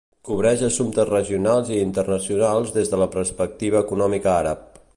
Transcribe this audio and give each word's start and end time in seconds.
Cobreix 0.27 0.61
assumptes 0.67 1.09
regionals 1.09 1.69
i 1.75 1.77
internacionals 1.87 2.73
des 2.79 2.89
de 2.95 3.01
la 3.03 3.09
perspectiva 3.17 3.83
econòmica 3.87 4.33
àrab. 4.41 4.65